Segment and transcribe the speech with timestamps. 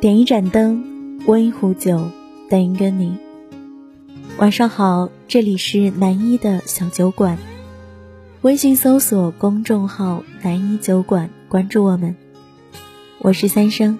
[0.00, 2.10] 点一盏灯，温一壶酒，
[2.48, 3.18] 等一个你。
[4.38, 7.36] 晚上好，这里是南一的小酒馆，
[8.40, 12.16] 微信搜索公众号“南一酒馆”，关注我们。
[13.18, 13.98] 我是三生。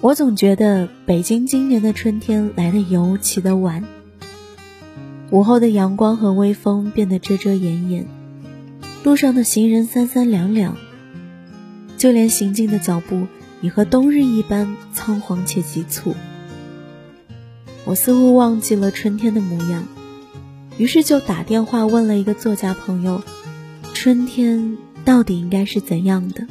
[0.00, 3.84] 我总觉得北京今年的春天来得尤其的晚。
[5.30, 8.06] 午后的阳光和微风变得遮遮掩掩，
[9.04, 10.76] 路上的行人三三两两，
[11.96, 13.26] 就连行进的脚步
[13.60, 16.14] 也和冬日一般仓皇且急促。
[17.84, 19.84] 我似乎忘记了春天的模样，
[20.78, 23.22] 于是就打电话问了一个作家朋友
[23.94, 26.46] ：“春天到底应该是怎样的？”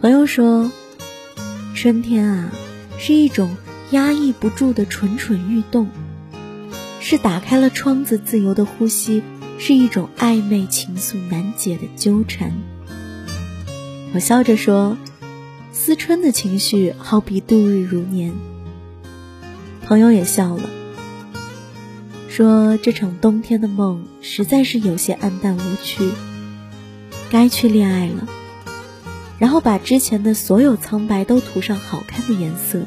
[0.00, 0.70] 朋友说。
[1.74, 2.50] 春天啊，
[2.98, 3.54] 是一种
[3.90, 5.88] 压抑不住的蠢蠢欲动，
[7.08, 9.22] 是打开了窗子自由的呼吸，
[9.60, 12.52] 是一种暧昧情愫难解的纠缠。
[14.12, 14.98] 我笑着说
[15.72, 18.32] ：“思春的情绪好比度日如年。”
[19.86, 20.68] 朋友也笑了，
[22.28, 26.10] 说：“这场冬天的梦实在是有些暗淡无趣，
[27.30, 28.26] 该去恋爱了。”
[29.38, 32.80] 然后把之前的所有苍白都涂上好看的颜色。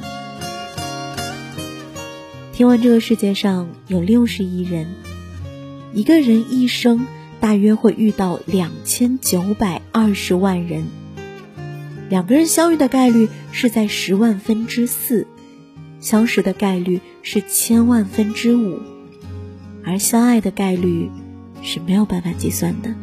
[2.59, 4.87] 听闻这个世界上有六十亿人，
[5.93, 7.07] 一个人一生
[7.39, 10.83] 大约会遇到两千九百二十万人，
[12.09, 15.25] 两个人相遇的概率是在十万分之四，
[16.01, 18.81] 相识的概率是千万分之五，
[19.85, 21.09] 而相爱的概率
[21.61, 22.93] 是没有办法计算的。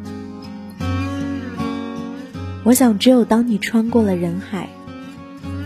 [2.62, 4.68] 我想，只有当你穿过了人海，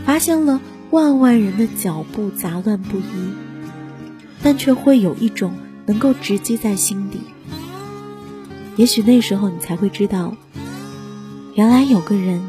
[0.06, 0.60] 发现了
[0.92, 3.02] 万万人的脚步杂乱不一，
[4.42, 5.54] 但却会有一种
[5.86, 7.20] 能够直击在心底。
[8.76, 10.34] 也许那时候你才会知道，
[11.54, 12.42] 原来有个人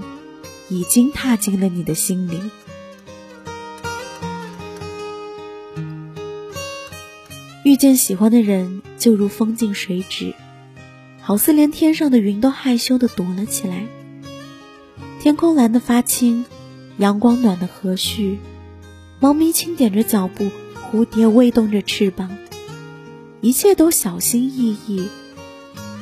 [0.69, 2.39] 已经踏进了你的心里。
[7.63, 10.33] 遇见喜欢的人，就如风进水止，
[11.21, 13.85] 好似连天上的云都害羞的躲了起来。
[15.19, 16.45] 天空蓝得发青，
[16.97, 18.37] 阳光暖得和煦，
[19.19, 20.49] 猫咪轻点着脚步，
[20.91, 22.29] 蝴蝶微动着翅膀，
[23.39, 25.07] 一切都小心翼翼，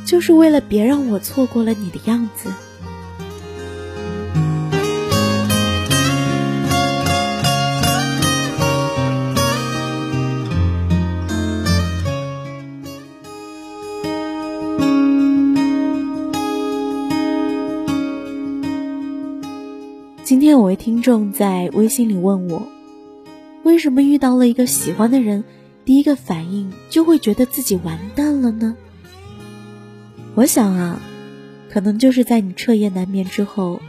[0.04, 2.52] 就是为了别让我错过了你的样子。
[20.24, 22.68] 今天有位听众在微信里问我，
[23.64, 25.44] 为什么遇到了一个喜欢的人，
[25.86, 28.76] 第一个反应就会觉得自己完蛋了呢？
[30.36, 31.02] 我想啊，
[31.70, 33.82] 可能就是在你彻夜难眠之后，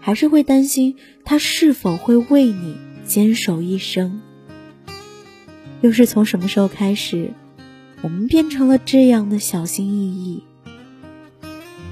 [0.00, 4.20] 还是会担心他是否会为你坚守一生。
[5.80, 7.32] 又是从什么时候开始，
[8.02, 10.42] 我们变成了这样的小心翼翼？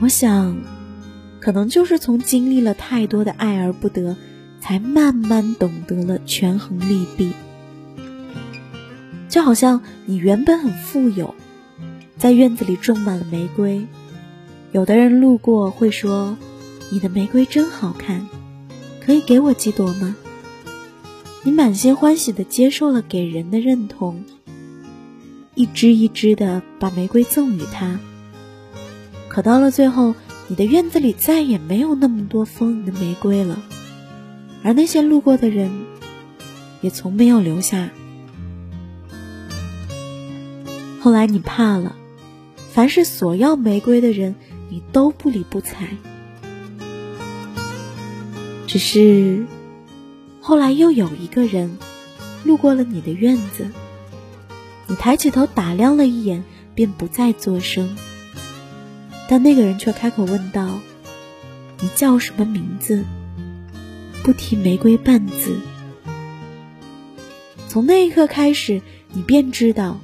[0.00, 0.56] 我想。
[1.38, 4.16] 可能就是从经历了太多的爱而不得，
[4.66, 7.30] 才慢慢懂得了权衡利弊。
[9.28, 11.36] 就好像你原本很富有，
[12.18, 13.86] 在院子里种满了玫瑰，
[14.72, 16.36] 有的人路过会说
[16.90, 18.26] ：“你的玫瑰真好看，
[19.00, 20.16] 可以给我几朵吗？”
[21.44, 24.24] 你满心欢喜的接受了给人的认同，
[25.54, 28.00] 一支一支的把玫瑰赠予他。
[29.28, 30.16] 可到了最后。
[30.48, 33.60] 你的院子里再也没有那么多丰盈的玫瑰了，
[34.66, 35.70] 而那些路过的人，
[36.80, 37.90] 也从没有留下。
[41.00, 41.94] 后来你怕了，
[42.72, 44.34] 凡是索要玫瑰的人，
[44.68, 45.86] 你都不理不睬。
[48.66, 49.46] 只是，
[50.40, 51.78] 后来又有一个人，
[52.42, 53.70] 路过了你的院子，
[54.88, 56.42] 你抬起头打量了一眼，
[56.74, 57.96] 便不再作声。
[59.28, 60.80] 但那个人却开口问道
[61.80, 63.04] ：“你叫什么名字？”
[64.26, 65.56] 不提玫瑰半字。
[67.68, 68.82] 从那一刻开始，
[69.12, 70.00] 你便知道，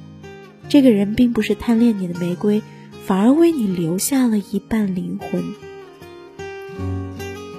[0.69, 2.61] 这个人并不是贪恋你的玫瑰，
[3.05, 5.43] 反而为你留下了一半灵魂。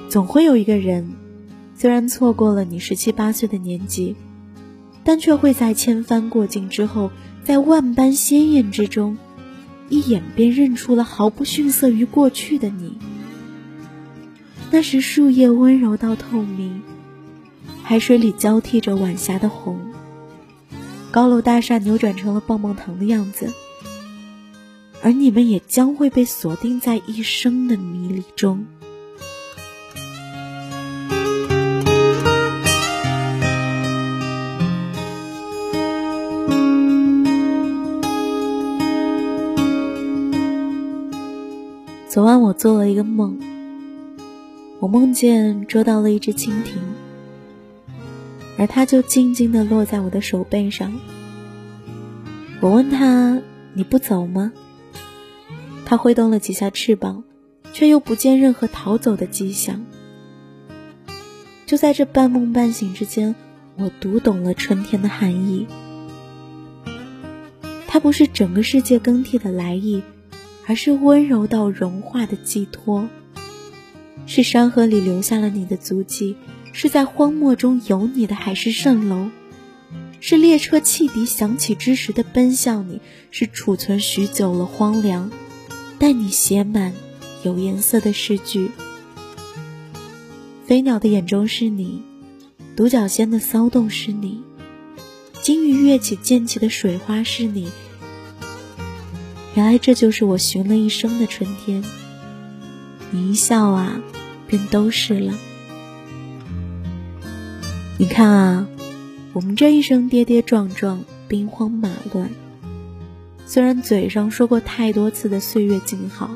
[0.09, 1.13] 总会有一个人，
[1.75, 4.17] 虽然错过了你十七八岁的年纪，
[5.05, 7.11] 但却会在千帆过尽之后，
[7.45, 9.19] 在万般鲜艳之中。
[9.91, 12.97] 一眼便认出了毫不逊色于过去的你。
[14.71, 16.83] 那时树叶温柔到透明，
[17.83, 19.79] 海水里交替着晚霞的红，
[21.13, 23.53] 高楼大厦扭转成了棒棒糖的样子。
[25.01, 28.67] 而你们也将会被锁定在一生的迷离中。
[42.09, 43.39] 昨晚我做了一个梦，
[44.85, 46.77] 我梦见捉到了一只蜻蜓，
[48.59, 51.01] 而它就静静地落在我的手背上。
[52.61, 53.41] 我问他
[53.73, 54.53] ：“你不走吗？”
[55.87, 57.25] 它挥动了几下翅膀，
[57.73, 59.87] 却又不见任何逃走的迹象。
[61.65, 63.35] 就在这半梦半醒之间，
[63.79, 65.67] 我读懂了春天的含义。
[67.87, 70.03] 它不是整个世界更替的来意。
[70.67, 73.09] 而是温柔到融化的寄托，
[74.27, 76.37] 是山河里留下了你的足迹，
[76.73, 79.31] 是在荒漠中有你的海市蜃楼，
[80.21, 83.01] 是列车汽笛响起之时的奔向你，
[83.31, 85.31] 是储存许久了荒凉，
[85.99, 86.93] 带你写满
[87.43, 88.71] 有颜色的诗句。
[90.67, 92.03] 飞鸟的眼中是你，
[92.75, 94.43] 独角仙的骚动是你，
[95.43, 97.71] 金鱼跃起溅起的水花是你。
[99.55, 101.85] 原来这就是我寻了一生的春天。
[103.13, 104.01] 你一笑啊，
[104.47, 105.35] 便都是了。
[107.99, 108.69] 你看啊，
[109.33, 112.31] 我们这一生跌跌撞撞，兵荒马乱，
[113.47, 116.31] 虽然嘴上说过太多次的岁月静好，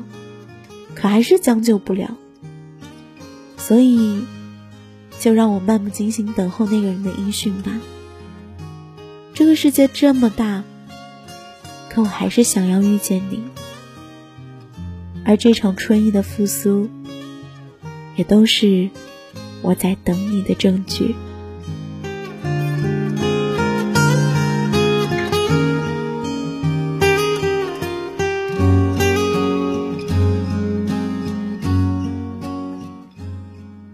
[0.95, 2.17] 可还是将就不了。
[3.57, 4.23] 所以，
[5.19, 7.71] 就让我漫不经心等候那个人的音讯吧。
[9.33, 10.63] 这个世界这么大。
[11.91, 13.41] 可我还是想要遇见你，
[15.25, 16.87] 而这场春意的复苏，
[18.19, 18.89] 也都是
[19.61, 21.15] 我在等你的证据。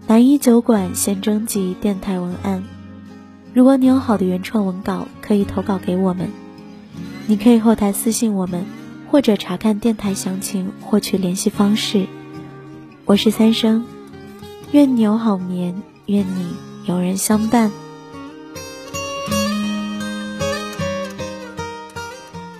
[0.08, 2.64] 南一酒馆现征集电台文案，
[3.54, 6.30] 如果你有好的原创文稿，可以投稿给我们。
[7.28, 8.64] 你可以后台私信我们，
[9.08, 12.06] 或者查看电台详情获取联系方式。
[13.04, 13.84] 我是三生，
[14.76, 17.72] 愿你有好眠，愿你有人相伴。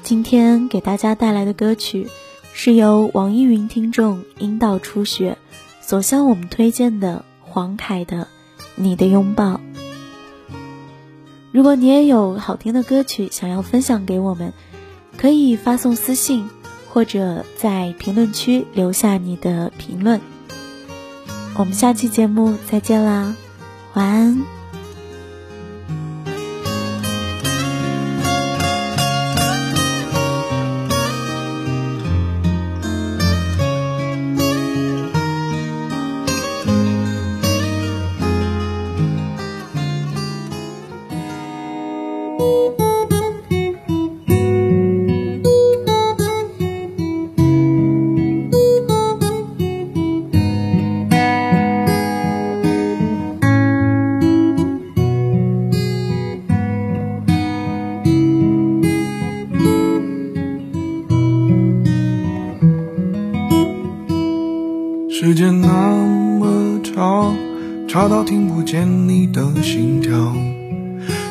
[0.03, 2.09] 今天给大家带来的歌曲，
[2.55, 5.37] 是由网易云听众阴道初雪
[5.83, 8.23] 所向我们推荐的黄凯的
[8.77, 9.53] 《你的拥抱》。
[11.53, 14.55] 如果你也有好听的歌曲想要分享给我们，
[15.19, 16.49] 可以发送私信，
[16.89, 20.19] 或者在评论区留下你的评论。
[21.59, 23.35] 我们下期节目再见啦，
[23.95, 24.56] 晚安。
[65.27, 65.69] 时间那
[66.39, 67.35] 么长，
[67.89, 70.13] 长到听不见你的心跳。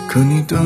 [0.10, 0.58] 可你的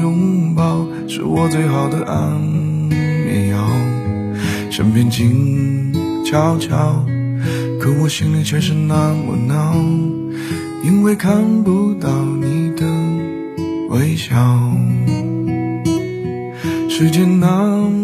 [0.00, 3.58] 拥抱是我最好的安眠药。
[4.70, 5.92] 身边静
[6.24, 7.04] 悄悄，
[7.78, 9.74] 可我心里却是那么闹，
[10.82, 12.08] 因为看不到
[12.40, 12.86] 你的
[13.90, 14.34] 微笑。
[16.88, 17.99] 时间那。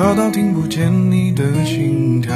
[0.00, 2.32] 吵到听不见你的心跳，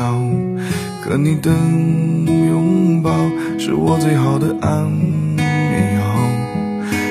[1.02, 3.10] 可你的拥抱
[3.58, 6.02] 是我最好的安眠药。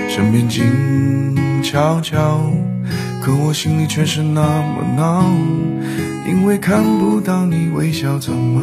[0.08, 0.64] 身边静
[1.64, 2.40] 悄悄，
[3.24, 5.24] 可我心里却是那么闹，
[6.30, 8.62] 因为看不到你微笑，怎么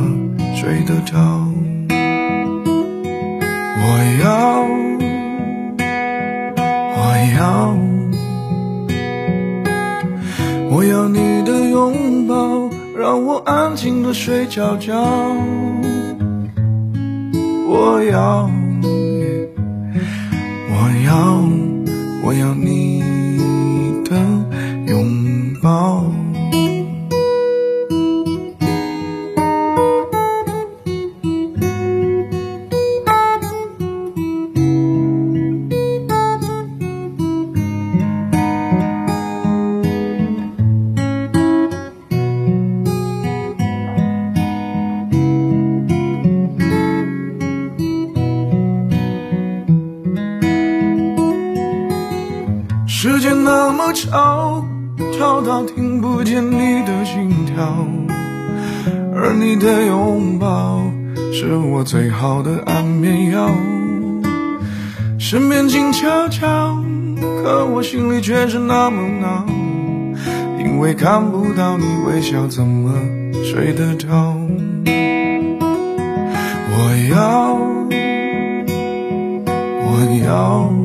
[0.54, 1.18] 睡得着？
[3.82, 3.85] 我
[4.23, 4.62] 要，
[6.94, 7.00] 我
[7.37, 7.89] 要。
[10.73, 14.95] 我要你的拥抱，让我安静的睡觉觉。
[17.69, 18.49] 我要，
[20.71, 21.43] 我要，
[22.25, 23.03] 我要你
[53.92, 54.64] 吵，
[55.18, 57.87] 吵到听不见你的心跳，
[59.14, 60.82] 而你的拥抱
[61.32, 63.50] 是我最好的安眠药。
[65.18, 66.76] 身边静悄悄，
[67.20, 69.47] 可我心里却是那么闹，
[70.59, 72.94] 因为看不到你微笑，怎么
[73.44, 74.09] 睡得着？
[76.73, 76.78] 我
[77.14, 77.59] 要，
[79.87, 80.79] 我要。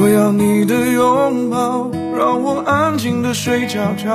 [0.00, 4.06] 我要你的拥抱，让我安静的睡觉觉。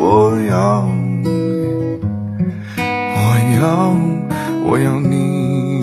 [0.00, 0.84] 我要，
[2.76, 3.22] 我
[3.60, 3.94] 要，
[4.66, 5.80] 我要你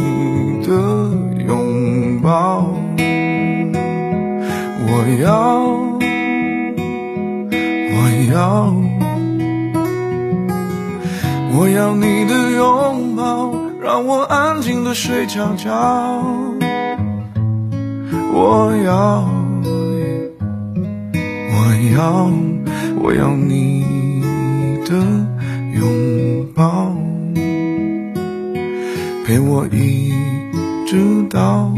[0.68, 0.74] 的
[1.48, 2.76] 拥抱。
[4.86, 4.92] 我
[5.24, 5.64] 要，
[7.96, 7.98] 我
[8.34, 8.74] 要，
[11.58, 16.22] 我要你的拥抱，让我安静的睡觉觉。
[18.32, 19.28] 我要，
[21.52, 21.56] 我
[21.96, 22.32] 要，
[23.02, 23.84] 我要你
[24.86, 24.96] 的
[25.74, 26.94] 拥抱，
[29.26, 30.12] 陪我一
[30.86, 31.74] 直到。